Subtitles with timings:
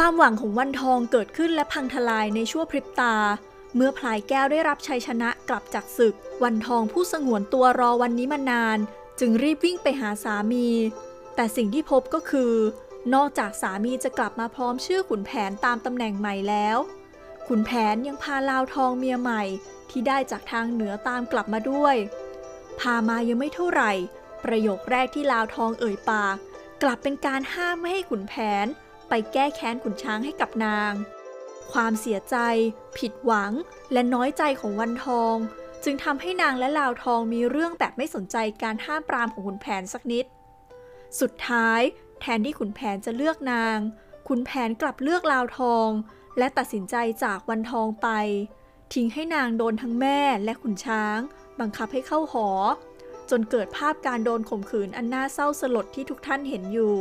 [0.00, 3.16] ความหวังของวันทองเกิดขึ้นและพังทลายในชั่วพริบตา
[3.74, 8.78] เมื่อพลายแก้วได้รับชัยชนะกลับจากศึก วันทองผู้สงวนตัวรอวันนี้มานาน
[9.20, 10.68] จึงรีบวิ่งไปหาสามี
[11.34, 12.54] แต่สิ่งที่พบก็คือ
[13.14, 16.78] นอกจากสามีจะกลับมาพร้อมชื่อขุนแผนตามตำแหน่งใหม่แล้ว
[17.48, 19.42] ขุนแผนยังพาลาวทองเมียใหม่
[19.90, 21.96] ที่ได้จากทางเหนือตามกลับมาด้วย
[22.80, 23.92] พามายังไม่เท่าไหร่
[24.44, 26.36] ประโยคแรกที่ลาวทองเอ่ยปาก
[26.82, 28.34] กลับเป็นการห้ามไม่ให้ขุนแผ
[28.66, 28.68] น
[29.08, 30.92] ไปแก้แค้นขุนช้างให้กับนาง
[31.72, 32.36] ความเสียใจ
[32.98, 33.52] ผิดหวัง
[33.92, 35.36] และน้อยใจของวันทอง
[35.84, 40.24] จึงทำให้นางและลาวทองมีเรื่องแบบไม่สนใจการห้ามปรามของขุนแผนสักนิด
[41.20, 41.80] สุดท้าย
[42.20, 43.78] แทนที่ขุนแผนจะเลือกนาง
[44.28, 45.88] ขุนแผนกลับเลือกลาวทอง
[46.38, 48.08] และตัดสินใจจากวันทองไป
[48.94, 51.18] ทิ้งให้นางโดนทั้งแม่และขุนช้าง
[51.60, 52.48] บังคับให้เข้าหอ
[53.30, 56.94] จนเกิดภาพการโดนข่มขืนอันน่าเศร้าสลดที่ทุกท่านเห็นอยู่